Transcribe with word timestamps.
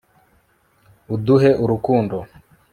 uduhe 1.13 1.49
urukundo 1.63 2.17